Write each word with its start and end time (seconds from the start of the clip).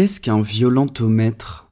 Qu'est-ce 0.00 0.18
qu'un 0.18 0.40
violentomètre 0.40 1.68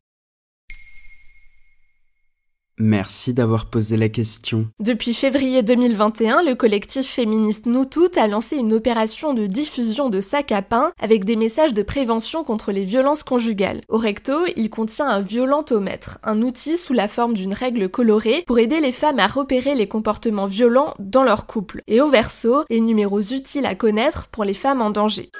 Merci 2.76 3.32
d'avoir 3.32 3.70
posé 3.70 3.96
la 3.96 4.10
question. 4.10 4.68
Depuis 4.80 5.14
février 5.14 5.62
2021, 5.62 6.42
le 6.42 6.54
collectif 6.54 7.06
féministe 7.06 7.64
Nous 7.64 7.86
Toutes 7.86 8.18
a 8.18 8.28
lancé 8.28 8.56
une 8.56 8.74
opération 8.74 9.32
de 9.32 9.46
diffusion 9.46 10.10
de 10.10 10.20
sacs 10.20 10.52
à 10.52 10.60
pain 10.60 10.92
avec 11.00 11.24
des 11.24 11.36
messages 11.36 11.72
de 11.72 11.82
prévention 11.82 12.44
contre 12.44 12.70
les 12.70 12.84
violences 12.84 13.22
conjugales. 13.22 13.80
Au 13.88 13.96
recto, 13.96 14.44
il 14.56 14.68
contient 14.68 15.08
un 15.08 15.22
violentomètre, 15.22 16.18
un 16.22 16.42
outil 16.42 16.76
sous 16.76 16.92
la 16.92 17.08
forme 17.08 17.32
d'une 17.32 17.54
règle 17.54 17.88
colorée 17.88 18.44
pour 18.46 18.58
aider 18.58 18.80
les 18.80 18.92
femmes 18.92 19.20
à 19.20 19.26
repérer 19.26 19.74
les 19.74 19.88
comportements 19.88 20.44
violents 20.44 20.92
dans 20.98 21.24
leur 21.24 21.46
couple. 21.46 21.82
Et 21.86 22.02
au 22.02 22.10
verso, 22.10 22.64
les 22.68 22.80
numéros 22.80 23.22
utiles 23.22 23.64
à 23.64 23.74
connaître 23.74 24.28
pour 24.28 24.44
les 24.44 24.52
femmes 24.52 24.82
en 24.82 24.90
danger. 24.90 25.30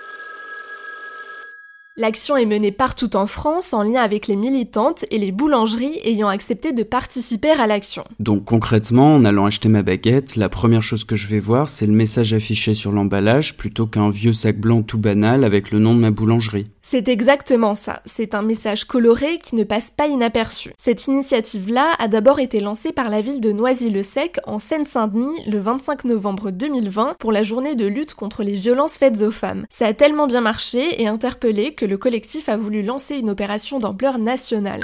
L'action 2.00 2.36
est 2.36 2.46
menée 2.46 2.70
partout 2.70 3.16
en 3.16 3.26
France 3.26 3.72
en 3.72 3.82
lien 3.82 4.00
avec 4.00 4.28
les 4.28 4.36
militantes 4.36 5.04
et 5.10 5.18
les 5.18 5.32
boulangeries 5.32 5.98
ayant 6.04 6.28
accepté 6.28 6.72
de 6.72 6.84
participer 6.84 7.50
à 7.50 7.66
l'action. 7.66 8.04
Donc 8.20 8.44
concrètement, 8.44 9.16
en 9.16 9.24
allant 9.24 9.46
acheter 9.46 9.68
ma 9.68 9.82
baguette, 9.82 10.36
la 10.36 10.48
première 10.48 10.84
chose 10.84 11.02
que 11.02 11.16
je 11.16 11.26
vais 11.26 11.40
voir, 11.40 11.68
c'est 11.68 11.86
le 11.86 11.92
message 11.92 12.32
affiché 12.32 12.74
sur 12.74 12.92
l'emballage 12.92 13.56
plutôt 13.56 13.88
qu'un 13.88 14.10
vieux 14.10 14.32
sac 14.32 14.60
blanc 14.60 14.84
tout 14.84 14.98
banal 14.98 15.42
avec 15.42 15.72
le 15.72 15.80
nom 15.80 15.92
de 15.92 15.98
ma 15.98 16.12
boulangerie. 16.12 16.68
C'est 16.90 17.08
exactement 17.08 17.74
ça. 17.74 18.00
C'est 18.06 18.34
un 18.34 18.40
message 18.40 18.86
coloré 18.86 19.38
qui 19.40 19.56
ne 19.56 19.64
passe 19.64 19.90
pas 19.90 20.06
inaperçu. 20.06 20.72
Cette 20.78 21.06
initiative-là 21.06 21.92
a 21.98 22.08
d'abord 22.08 22.40
été 22.40 22.60
lancée 22.60 22.92
par 22.92 23.10
la 23.10 23.20
ville 23.20 23.42
de 23.42 23.52
Noisy-le-Sec 23.52 24.38
en 24.46 24.58
Seine-Saint-Denis 24.58 25.44
le 25.46 25.58
25 25.58 26.04
novembre 26.04 26.50
2020 26.50 27.16
pour 27.18 27.30
la 27.30 27.42
journée 27.42 27.74
de 27.74 27.86
lutte 27.86 28.14
contre 28.14 28.42
les 28.42 28.56
violences 28.56 28.96
faites 28.96 29.20
aux 29.20 29.30
femmes. 29.30 29.66
Ça 29.68 29.86
a 29.86 29.92
tellement 29.92 30.26
bien 30.26 30.40
marché 30.40 31.02
et 31.02 31.06
interpellé 31.06 31.74
que 31.74 31.84
le 31.88 31.98
collectif 31.98 32.48
a 32.48 32.56
voulu 32.56 32.82
lancer 32.82 33.16
une 33.16 33.30
opération 33.30 33.78
d'ampleur 33.78 34.18
nationale. 34.18 34.80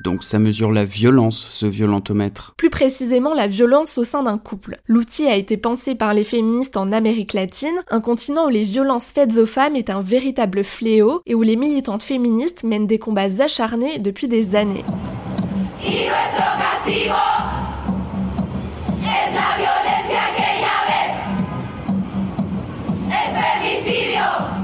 Donc 0.00 0.22
ça 0.22 0.38
mesure 0.38 0.70
la 0.70 0.84
violence, 0.84 1.48
ce 1.52 1.66
violentomètre. 1.66 2.54
Plus 2.56 2.70
précisément 2.70 3.34
la 3.34 3.48
violence 3.48 3.98
au 3.98 4.04
sein 4.04 4.22
d'un 4.22 4.38
couple. 4.38 4.78
L'outil 4.86 5.26
a 5.26 5.34
été 5.34 5.56
pensé 5.56 5.96
par 5.96 6.14
les 6.14 6.22
féministes 6.22 6.76
en 6.76 6.92
Amérique 6.92 7.32
latine, 7.32 7.82
un 7.90 8.00
continent 8.00 8.46
où 8.46 8.50
les 8.50 8.62
violences 8.62 9.10
faites 9.10 9.36
aux 9.38 9.46
femmes 9.46 9.74
est 9.74 9.90
un 9.90 10.00
véritable 10.00 10.62
fléau 10.62 11.20
et 11.26 11.34
où 11.34 11.42
les 11.42 11.56
militantes 11.56 12.04
féministes 12.04 12.62
mènent 12.62 12.86
des 12.86 13.00
combats 13.00 13.42
acharnés 13.42 13.98
depuis 13.98 14.28
des 14.28 14.54
années. 14.54 14.84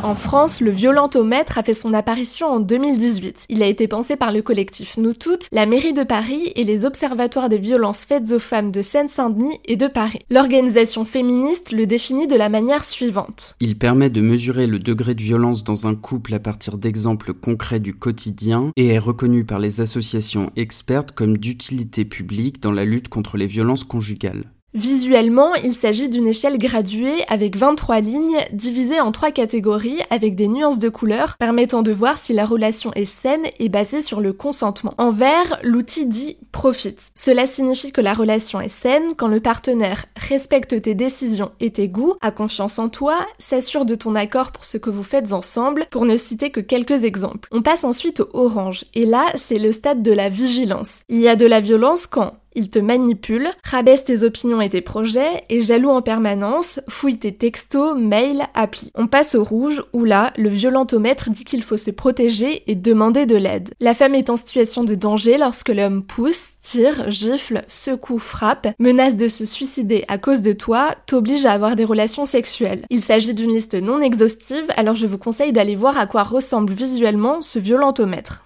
En 0.05 0.14
France, 0.14 0.60
le 0.60 0.70
violentomètre 0.70 1.56
a 1.56 1.62
fait 1.62 1.72
son 1.72 1.94
apparition 1.94 2.48
en 2.48 2.60
2018. 2.60 3.47
Il 3.48 3.62
a 3.62 3.66
été 3.66 3.88
pensé 3.88 4.16
par 4.16 4.33
le 4.33 4.42
collectif 4.42 4.98
Nous 4.98 5.14
Toutes, 5.14 5.48
la 5.50 5.64
mairie 5.64 5.94
de 5.94 6.02
Paris 6.02 6.52
et 6.56 6.64
les 6.64 6.84
observatoires 6.84 7.48
des 7.48 7.56
violences 7.56 8.05
faites 8.05 8.30
aux 8.30 8.38
femmes 8.38 8.70
de 8.70 8.83
Seine-Saint-Denis 8.83 9.61
et 9.64 9.77
de 9.77 9.86
Paris. 9.86 10.19
L'organisation 10.28 11.06
féministe 11.06 11.72
le 11.72 11.86
définit 11.86 12.27
de 12.27 12.36
la 12.36 12.50
manière 12.50 12.84
suivante. 12.84 13.56
Il 13.61 13.78
permet 13.78 14.11
de 14.11 14.20
mesurer 14.20 14.66
le 14.66 14.78
degré 14.78 15.14
de 15.14 15.22
violence 15.22 15.64
dans 15.64 15.86
un 15.86 15.94
couple 15.94 16.34
à 16.34 16.39
partir 16.39 16.77
d'exemples 16.77 17.33
concrets 17.33 17.80
du 17.80 17.94
quotidien 17.94 18.72
et 18.77 18.89
est 18.89 18.98
reconnu 18.98 19.46
par 19.46 19.58
les 19.58 19.80
associations 19.80 20.50
expertes 20.55 21.12
comme 21.12 21.39
d'utilité 21.39 22.05
publique 22.05 22.61
dans 22.61 22.72
la 22.72 22.84
lutte 22.84 23.08
contre 23.08 23.39
les 23.39 23.46
violences 23.46 23.84
conjugales. 23.84 24.44
Visuellement, 24.75 25.55
il 25.55 25.72
s'agit 25.72 26.08
d'une 26.08 26.27
échelle 26.27 26.58
graduée 26.58 27.22
avec 27.28 27.56
23 27.56 28.00
lignes 28.00 28.41
divisées 28.53 29.00
en 29.00 29.12
trois 29.12 29.30
catégories 29.30 30.00
avec 30.11 30.34
des 30.34 30.48
nuances 30.48 30.80
de 30.80 30.89
couleurs 30.89 31.36
permettant 31.39 31.83
de 31.83 31.92
voir 31.92 32.19
si 32.19 32.33
la 32.33 32.44
relation 32.44 32.92
est 32.95 33.06
saine 33.06 33.45
et 33.61 33.69
basée 33.69 34.00
sur 34.00 34.20
le 34.20 34.33
consentement. 34.33 34.92
En 34.98 35.11
vert, 35.11 35.61
l'outil 35.63 36.07
dit 36.07 36.39
profite. 36.51 36.98
Cela 37.14 37.46
signifie 37.46 37.92
que 37.92 38.01
la 38.01 38.14
relation 38.14 38.61
est 38.61 38.68
saine 38.68 39.14
quand 39.17 39.29
le 39.29 39.39
partenaire 39.39 40.07
respecte 40.17 40.83
tes 40.83 40.96
décisions 40.96 41.52
et 41.61 41.70
tes 41.70 41.89
goûts, 41.89 42.14
a 42.20 42.33
confiance 42.33 42.80
en 42.80 42.89
toi, 42.89 43.17
s'assure 43.39 43.84
de 43.84 43.95
ton 43.95 44.17
accord 44.17 44.51
pour 44.51 44.64
ce 44.64 44.77
que 44.77 44.90
vous 44.90 45.05
faites 45.05 45.33
ensemble, 45.33 45.86
pour 45.92 46.05
ne 46.05 46.17
citer 46.17 46.51
que 46.51 46.61
quelques 46.61 47.05
exemples. 47.05 47.48
On 47.52 47.63
passe 47.63 47.84
ensuite 47.84 48.18
au 48.18 48.29
orange 48.33 48.86
et 48.95 49.07
là, 49.07 49.27
c'est 49.36 49.61
le 49.61 49.70
stade 49.70 50.02
de 50.02 50.13
la 50.13 50.29
vigilance. 50.29 51.02
Il 51.08 51.20
y 51.20 51.29
a 51.29 51.36
de 51.36 51.46
la 51.46 51.61
violence 51.61 52.08
quand 52.08 52.33
il 52.54 52.70
te 52.70 52.78
manipule, 52.78 53.48
rabaisse 53.64 54.04
tes 54.04 54.22
opinions 54.22 54.60
et 54.60 54.70
tes 54.70 54.80
projets, 54.80 55.44
est 55.48 55.60
jaloux 55.60 55.90
en 55.90 56.02
permanence, 56.02 56.80
fouille 56.88 57.18
tes 57.18 57.34
textos, 57.34 57.96
mails, 57.96 58.44
applis. 58.54 58.90
On 58.94 59.06
passe 59.06 59.34
au 59.34 59.44
rouge, 59.44 59.82
où 59.92 60.04
là, 60.04 60.32
le 60.36 60.48
violentomètre 60.48 61.30
dit 61.30 61.44
qu'il 61.44 61.62
faut 61.62 61.76
se 61.76 61.90
protéger 61.90 62.62
et 62.70 62.74
demander 62.74 63.26
de 63.26 63.36
l'aide. 63.36 63.70
La 63.80 63.94
femme 63.94 64.14
est 64.14 64.30
en 64.30 64.36
situation 64.36 64.84
de 64.84 64.94
danger 64.94 65.38
lorsque 65.38 65.68
l'homme 65.68 66.02
pousse, 66.02 66.54
tire, 66.60 67.10
gifle, 67.10 67.62
secoue, 67.68 68.18
frappe, 68.18 68.68
menace 68.78 69.16
de 69.16 69.28
se 69.28 69.44
suicider 69.44 70.04
à 70.08 70.18
cause 70.18 70.42
de 70.42 70.52
toi, 70.52 70.94
t'oblige 71.06 71.46
à 71.46 71.52
avoir 71.52 71.76
des 71.76 71.84
relations 71.84 72.26
sexuelles. 72.26 72.84
Il 72.90 73.02
s'agit 73.02 73.34
d'une 73.34 73.52
liste 73.52 73.74
non 73.74 74.00
exhaustive, 74.00 74.66
alors 74.76 74.94
je 74.94 75.06
vous 75.06 75.18
conseille 75.18 75.52
d'aller 75.52 75.76
voir 75.76 75.98
à 75.98 76.06
quoi 76.06 76.22
ressemble 76.22 76.72
visuellement 76.72 77.42
ce 77.42 77.58
violentomètre. 77.58 78.43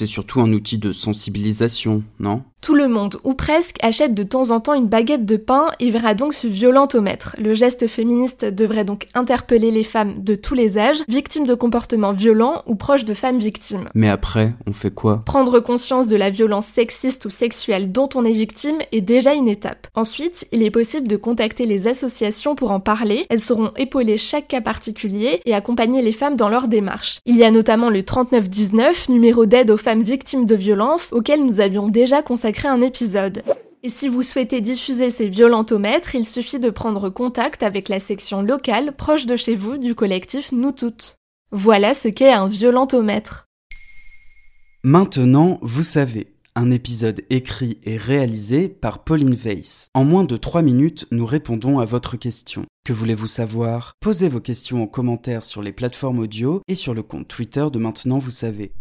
C'est 0.00 0.06
surtout 0.06 0.40
un 0.40 0.50
outil 0.54 0.78
de 0.78 0.92
sensibilisation, 0.92 2.02
non? 2.20 2.42
Tout 2.60 2.74
le 2.74 2.88
monde, 2.88 3.16
ou 3.24 3.34
presque, 3.34 3.76
achète 3.82 4.14
de 4.14 4.22
temps 4.22 4.50
en 4.50 4.60
temps 4.60 4.74
une 4.74 4.86
baguette 4.86 5.24
de 5.24 5.36
pain 5.36 5.68
et 5.80 5.90
verra 5.90 6.14
donc 6.14 6.34
ce 6.34 6.46
violentomètre. 6.46 7.34
Le 7.38 7.54
geste 7.54 7.86
féministe 7.86 8.44
devrait 8.44 8.84
donc 8.84 9.06
interpeller 9.14 9.70
les 9.70 9.84
femmes 9.84 10.22
de 10.22 10.34
tous 10.34 10.54
les 10.54 10.76
âges, 10.76 11.02
victimes 11.08 11.46
de 11.46 11.54
comportements 11.54 12.12
violents 12.12 12.62
ou 12.66 12.74
proches 12.74 13.06
de 13.06 13.14
femmes 13.14 13.38
victimes. 13.38 13.88
Mais 13.94 14.10
après, 14.10 14.52
on 14.66 14.72
fait 14.72 14.92
quoi? 14.92 15.22
Prendre 15.24 15.60
conscience 15.60 16.06
de 16.06 16.16
la 16.16 16.28
violence 16.28 16.66
sexiste 16.66 17.24
ou 17.24 17.30
sexuelle 17.30 17.92
dont 17.92 18.08
on 18.14 18.24
est 18.24 18.32
victime 18.32 18.78
est 18.92 19.00
déjà 19.00 19.32
une 19.32 19.48
étape. 19.48 19.86
Ensuite, 19.94 20.46
il 20.52 20.62
est 20.62 20.70
possible 20.70 21.08
de 21.08 21.16
contacter 21.16 21.64
les 21.64 21.88
associations 21.88 22.54
pour 22.54 22.72
en 22.72 22.80
parler. 22.80 23.26
Elles 23.30 23.40
sauront 23.40 23.72
épauler 23.76 24.18
chaque 24.18 24.48
cas 24.48 24.60
particulier 24.60 25.40
et 25.46 25.54
accompagner 25.54 26.02
les 26.02 26.12
femmes 26.12 26.36
dans 26.36 26.48
leur 26.48 26.68
démarche. 26.68 27.20
Il 27.24 27.36
y 27.36 27.44
a 27.44 27.50
notamment 27.50 27.88
le 27.88 28.02
3919, 28.02 29.08
numéro 29.08 29.46
d'aide 29.46 29.70
aux 29.70 29.76
femmes 29.78 30.02
victimes 30.02 30.44
de 30.44 30.54
violences, 30.54 31.12
auquel 31.12 31.44
nous 31.44 31.60
avions 31.60 31.86
déjà 31.86 32.22
consacré 32.22 32.49
un 32.64 32.80
épisode. 32.80 33.42
Et 33.82 33.88
si 33.88 34.08
vous 34.08 34.22
souhaitez 34.22 34.60
diffuser 34.60 35.10
ces 35.10 35.28
violentomètres, 35.28 36.14
il 36.14 36.26
suffit 36.26 36.58
de 36.58 36.70
prendre 36.70 37.08
contact 37.08 37.62
avec 37.62 37.88
la 37.88 37.98
section 37.98 38.42
locale 38.42 38.94
proche 38.94 39.26
de 39.26 39.36
chez 39.36 39.56
vous 39.56 39.78
du 39.78 39.94
collectif 39.94 40.52
Nous 40.52 40.72
Toutes. 40.72 41.16
Voilà 41.50 41.94
ce 41.94 42.08
qu'est 42.08 42.32
un 42.32 42.46
violentomètre. 42.46 43.46
Maintenant, 44.84 45.58
vous 45.62 45.82
savez, 45.82 46.34
un 46.54 46.70
épisode 46.70 47.22
écrit 47.30 47.78
et 47.84 47.96
réalisé 47.96 48.68
par 48.68 49.04
Pauline 49.04 49.34
Weiss. 49.34 49.88
En 49.94 50.04
moins 50.04 50.24
de 50.24 50.36
3 50.36 50.62
minutes, 50.62 51.06
nous 51.10 51.26
répondons 51.26 51.78
à 51.78 51.84
votre 51.84 52.16
question. 52.16 52.66
Que 52.84 52.92
voulez-vous 52.92 53.26
savoir? 53.26 53.92
Posez 54.00 54.28
vos 54.28 54.40
questions 54.40 54.82
en 54.82 54.86
commentaire 54.86 55.44
sur 55.44 55.62
les 55.62 55.72
plateformes 55.72 56.18
audio 56.18 56.60
et 56.68 56.74
sur 56.74 56.92
le 56.92 57.02
compte 57.02 57.28
Twitter 57.28 57.66
de 57.72 57.78
Maintenant, 57.78 58.18
vous 58.18 58.30
savez. 58.30 58.72